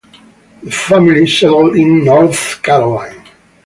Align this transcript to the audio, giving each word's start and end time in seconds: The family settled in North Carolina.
The 0.63 0.71
family 0.71 1.27
settled 1.27 1.75
in 1.75 2.03
North 2.05 2.63
Carolina. 2.63 3.23